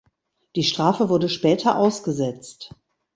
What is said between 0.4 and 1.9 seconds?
Die Strafe wurde später